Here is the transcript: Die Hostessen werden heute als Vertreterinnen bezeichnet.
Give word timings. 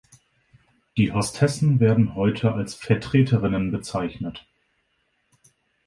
Die 0.97 1.11
Hostessen 1.11 1.79
werden 1.79 2.15
heute 2.15 2.53
als 2.55 2.73
Vertreterinnen 2.73 3.69
bezeichnet. 3.69 4.47